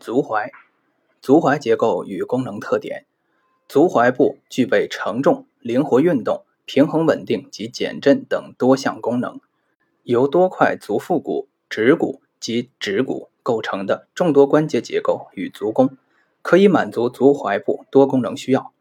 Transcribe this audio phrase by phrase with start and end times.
[0.00, 0.50] 足踝，
[1.20, 3.04] 足踝结构与功能特点。
[3.68, 9.38] 足踝部具备承重、灵活运动、平衡稳定及减震等多项功能。
[10.02, 15.98] 由多块足腹骨、趾骨及趾骨构成的众多关节结构与足弓，
[16.40, 18.72] 可以满足足踝部多功能需要。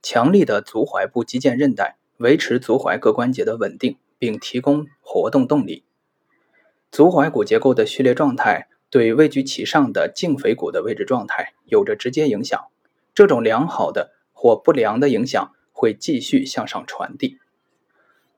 [0.00, 5.82] 强力的足踝部肌腱韧带维持足踝各关节的稳定，并提供活动动力。
[6.92, 8.68] 足踝骨结构的序列状态。
[8.90, 12.68] 对位居其上的胫腓骨的位置状态有着直接影响，
[13.14, 17.38] 这种良好的或不良的影响会继续向上传递。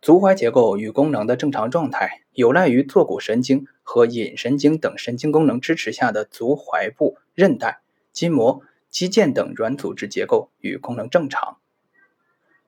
[0.03, 7.83] 足踝结构与功能的正常状态，有赖于坐骨神经和隐神经等神经功能支持下的足踝部韧带、
[8.13, 11.59] 筋膜、肌腱等软组织结构与功能正常。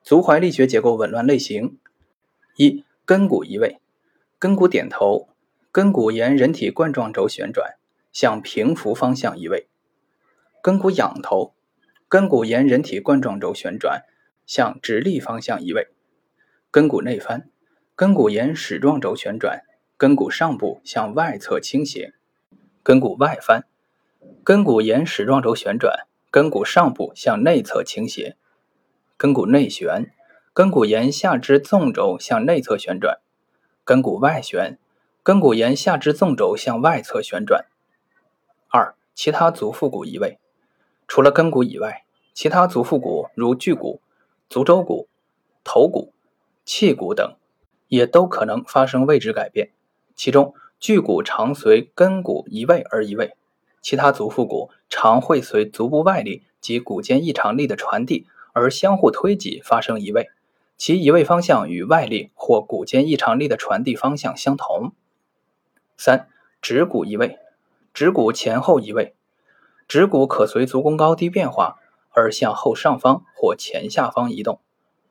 [0.05, 1.78] 足踝力学结构紊乱类型：
[2.56, 3.80] 一、根骨移位，
[4.39, 5.28] 根骨点头。
[5.75, 7.77] 根骨沿人体冠状轴旋转，
[8.12, 9.66] 向平伏方向移位；
[10.62, 11.55] 根骨仰头，
[12.09, 14.05] 根骨沿人体冠状轴旋转，
[14.47, 15.89] 向直立方向移位；
[16.70, 17.48] 根骨内翻，
[17.97, 19.62] 根骨沿矢状轴旋转，
[19.97, 22.12] 根骨上部向外侧倾斜；
[22.83, 23.64] 根骨外翻，
[24.45, 28.36] 根骨沿矢状轴旋转，根骨上部向内侧倾斜；
[29.17, 30.12] 根骨内旋，
[30.53, 33.19] 根骨沿下肢纵轴向内侧旋转；
[33.84, 34.79] 根骨外旋。
[35.25, 37.67] 根骨沿下肢纵轴向外侧旋转。
[38.75, 40.39] 二、其他足腹骨移位，
[41.06, 44.01] 除了根骨以外，其他足腹骨如距骨、
[44.48, 45.09] 足舟骨、
[45.62, 46.14] 头骨、
[46.64, 47.37] 气骨等，
[47.89, 49.73] 也都可能发生位置改变。
[50.17, 53.37] 其中，距骨常随根骨移位而移位，
[53.83, 60.31] 其他足腹骨常会随足部外力及骨间异常力的传递而相互推挤发生移位，
[60.79, 64.92] 其移位方向与外力或骨间异常力的传递方向相同。
[65.98, 66.27] 三、
[66.62, 67.39] 趾骨移位，
[67.95, 69.15] 指骨前后移位，
[69.87, 71.77] 指骨可随足弓高低变化
[72.11, 74.61] 而向后上方或前下方移动。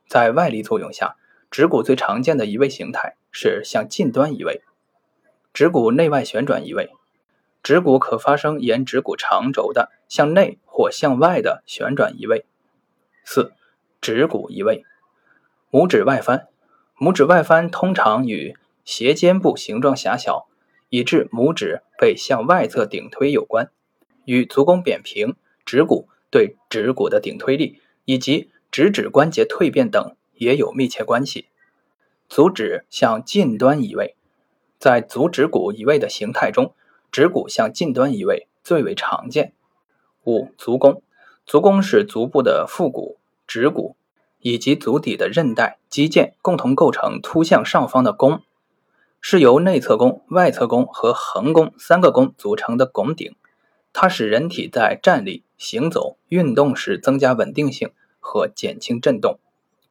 [0.08, 1.16] 在外力作用下，
[1.52, 4.64] 指骨最常见的移位形态是向近端移位。
[5.54, 6.90] 指骨内外旋转移位，
[7.62, 12.46] 指骨可发生沿指骨长轴的向内或向外的旋转移位。
[13.24, 13.54] 四、
[14.02, 14.84] 指骨移位，
[15.70, 16.48] 拇指外翻，
[16.98, 20.48] 拇指外翻通常与斜肩部形状狭小。
[20.92, 23.72] 以致拇指被向外侧顶推有关，
[24.26, 25.36] 与足弓扁平、
[25.66, 31.48] 指骨对指骨的顶推力以及指趾关节蜕变等也有密切关系。
[32.28, 34.16] 足趾向近端移位，
[34.78, 36.74] 在足趾骨移位的形态中，
[37.10, 39.54] 指骨向近端移位最为常见。
[40.26, 41.02] 五、足弓，
[41.46, 43.96] 足弓是足部的腹股、指骨
[44.40, 48.42] 以及足底的韧带、肌腱共同构成凸向上方的弓。
[49.24, 53.36] 是由内侧弓、外侧弓和横弓三个弓组成的拱顶，
[53.94, 59.38] 它使人体在站立、行走、运动时增加稳定性和减轻震动，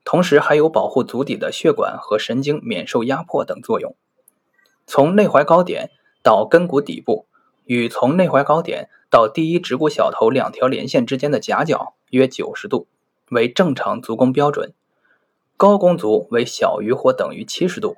[0.05, 3.95] 同时还有保护足底的血管和神经免受压迫等作用。
[4.85, 5.91] 从内踝高点
[6.25, 7.27] 到根骨底部，
[7.65, 12.89] 与从内踝高点到第一趾骨小头两条连线之间的夹角约九十度，
[13.31, 14.75] 为正常足弓标准。
[15.57, 17.97] 高弓足为小于或等于七十度。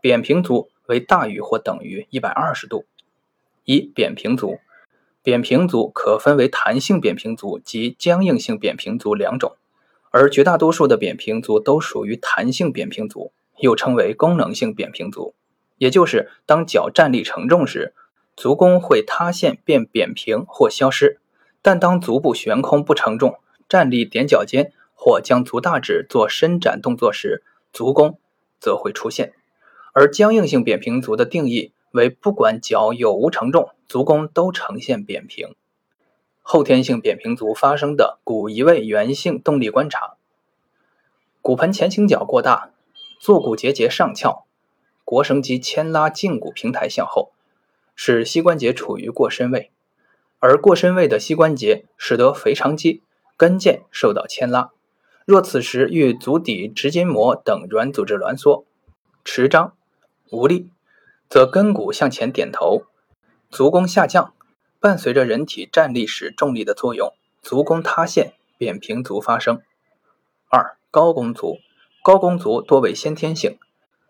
[0.00, 2.84] 扁平足为大于或等于一百二十度。
[3.64, 4.58] 一、扁平足，
[5.22, 9.56] 扁平足可分为弹性扁平足及僵硬性扁平足两种，
[10.10, 15.34] 而绝大多数的扁平足都属于弹性扁平足，又称为功能性扁平足。
[15.76, 17.94] 也就是当脚站立承重时，
[18.36, 21.18] 足弓会塌陷变扁平或消失；
[21.62, 23.38] 但当足部悬空不承重，
[23.68, 28.18] 站立踮脚尖或将足大趾做伸展动作时，足弓
[28.58, 29.34] 则会出现。
[29.92, 35.54] 而僵硬性扁平足的定义为，不管脚有无承重，足弓都呈现扁平。
[36.42, 40.14] 后天性扁平足发生的骨移位源性动力观察：
[41.42, 42.70] 骨盆前倾角过大，
[43.20, 44.46] 坐骨结节上翘，
[45.04, 47.32] 腘绳肌牵拉胫骨平台向后，
[47.94, 49.70] 使膝关节处于过伸位，
[50.38, 53.02] 而过伸位的膝关节使得腓肠肌、
[53.36, 54.70] 跟腱受到牵拉。
[55.26, 58.64] 若此时遇足底直筋膜等软组织挛缩、
[59.24, 59.74] 持张。
[60.30, 60.70] 无力，
[61.28, 62.84] 则根骨向前点头，
[63.50, 64.32] 足弓下降，
[64.78, 67.12] 伴随着人体站立时重力的作用，
[67.42, 69.60] 足弓塌陷，扁平足发生。
[70.48, 71.58] 二、高弓足，
[72.02, 73.58] 高弓足多为先天性，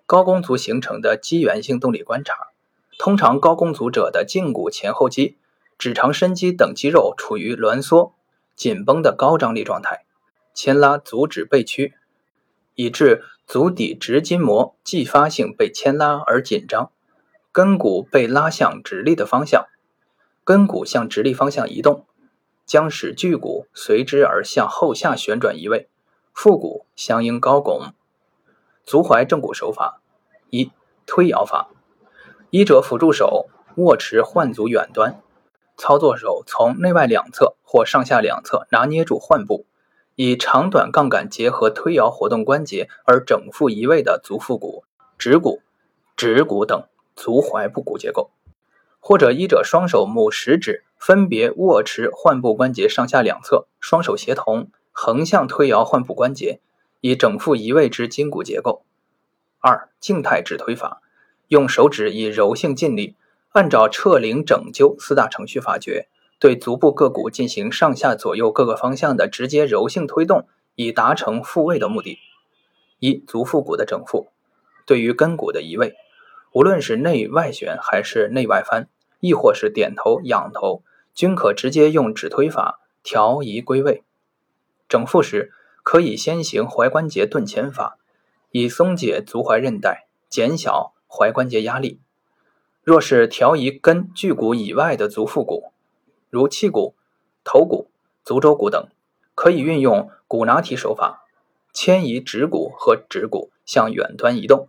[0.07, 2.49] 高弓足形成的肌源性动力观察，
[2.99, 5.37] 通常高弓足者的胫骨前后肌、
[5.79, 8.15] 指肠伸肌等肌肉处于挛缩、
[8.55, 10.05] 紧绷的高张力状态，
[10.53, 11.95] 牵拉足趾背屈。
[12.77, 16.93] 以致足底直筋膜继发性被牵拉而紧张，
[17.51, 19.67] 根骨被拉向直立的方向，
[20.45, 22.07] 根骨向直立方向移动，
[22.65, 25.89] 将使距骨随之而向后下旋转移位，
[26.33, 27.93] 腹骨相应高拱。
[28.85, 30.01] 足踝正骨手法：
[30.51, 30.71] 一、
[31.05, 31.71] 推摇法。
[32.51, 33.49] 医者辅助手
[33.79, 35.21] 握持患足远端，
[35.77, 39.67] 操作手从内外两侧或上下两侧拿捏住患部，
[40.23, 44.85] 以长短杠杆结合推摇活动关节而整复移位的足腹股、
[45.17, 45.63] 指骨、
[46.15, 46.85] 趾骨等
[47.17, 48.31] 足踝部骨结构。
[48.99, 56.61] 或者医者双手拇食指分别握持患部关节上下两侧，双手协同横向推摇患部关节，
[57.01, 58.85] 以整复移位之筋骨结构。
[59.61, 61.01] 二、静态指推法。
[61.49, 63.17] 用手指以柔性劲力，
[63.53, 66.09] 按照撤灵整灸四大程序发掘，
[66.41, 72.19] 对足部各骨进行上下左右各个方向的直接柔性推动，以达成复位的目的。
[72.99, 74.27] 一、足腹骨的整复，
[74.85, 75.95] 对于根骨的移位，
[76.53, 78.89] 无论是内外旋还是内外翻，
[79.21, 80.83] 亦或是点头、仰头，
[81.15, 84.03] 均可直接用指推法调移归位。
[84.89, 85.53] 整复时，
[85.85, 87.99] 可以先行踝关节顿前法，
[88.51, 90.95] 以松解足踝韧带，减小。
[91.13, 91.99] 踝关节压力，
[92.85, 95.73] 若是调移根距骨以外的足腹骨，
[96.31, 96.95] 如气骨、
[97.45, 97.91] 头骨、
[98.25, 98.89] 足舟骨等，
[99.35, 101.25] 可以运用骨拿提手法，
[101.73, 104.69] 牵移指骨和趾骨向远端移动，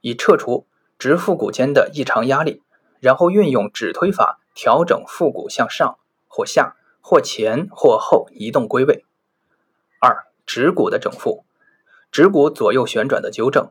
[0.00, 0.66] 以撤除
[0.98, 2.62] 指腹骨间的异常压力，
[3.00, 9.04] 然后运用指推法调整腹骨向上或下或前或后移动归位。
[10.00, 11.44] 二、指骨的整复，
[12.12, 13.70] 指骨左右旋转的纠正，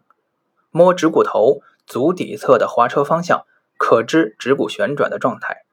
[0.72, 1.62] 摸指骨头。
[1.90, 3.46] 足底侧的滑车方向，
[3.78, 5.64] 可知指骨旋转的状态。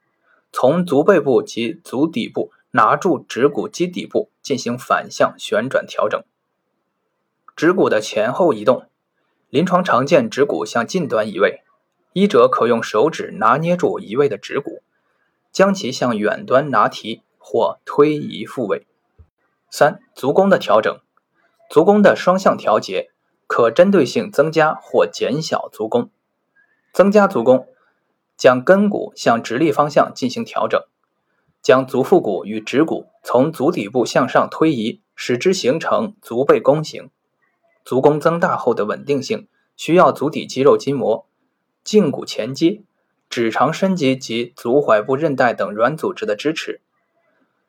[0.57, 6.23] 从足背部及足底部拿住指骨基底部进行反向旋转调整。
[7.57, 8.85] 指骨的前后移动，
[9.49, 11.63] 临床常见指骨向近端移位，
[12.13, 14.81] 医者可用手指拿捏住移位的指骨，
[15.51, 18.87] 将其向远端拿提或推移复位。
[19.69, 21.01] 三、足弓的调整，
[21.69, 23.11] 足弓的双向调节。
[23.45, 26.09] 可针对性增加或减小足弓，
[26.93, 27.67] 增加足弓，
[28.37, 30.81] 将根骨向直立方向进行调整，
[31.61, 37.09] 将足腹骨与趾骨从足底部向上推移，使之形成足背弓形。
[37.83, 41.27] 足弓增大后的稳定性，需要足底肌肉筋膜、
[41.83, 42.85] 胫骨前肌、
[43.29, 46.81] 指肠伸肌及足踝部韧带等软组织的支持。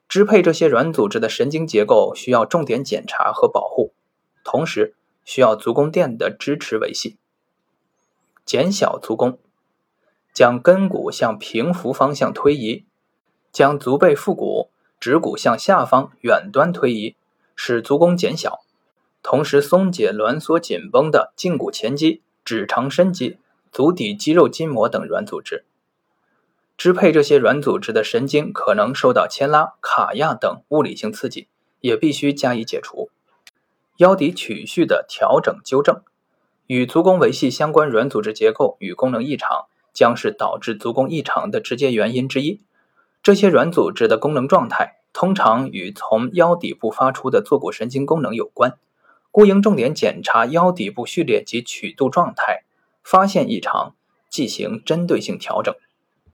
[0.09, 3.93] 支配这些软组织的神经结构需要重点检查和保护，
[4.45, 4.95] 同时。
[5.29, 7.19] 需要足弓垫的支持维系，
[8.45, 9.41] 减小足弓，
[10.37, 12.85] 将根骨向平伏方向推移，
[13.51, 14.69] 将足背腹股、
[15.01, 17.17] 趾骨向下方远端推移，
[17.55, 18.61] 使足弓减小，
[19.23, 23.39] 同时松解挛缩紧绷的胫骨前肌、指肠伸肌、
[23.73, 25.65] 足底肌肉筋膜等软组织。
[26.77, 31.49] 支配这些软组织的神经可能受到牵拉、卡压等物理性刺激，
[31.81, 33.09] 也必须加以解除。
[33.97, 36.03] 腰底曲序的调整纠正，
[36.67, 39.65] 与足弓维系相关软组织结构与功能异常，
[39.97, 42.61] 将是导致足弓异常的直接原因之一。
[43.23, 48.79] 这些软组织的功能状态通常与从腰底部发出的坐骨神经功能有关，
[49.31, 52.65] 故应重点检查腰底部序列及曲度状态，
[53.03, 53.95] 发现异常，
[54.29, 55.75] 进行针对性调整。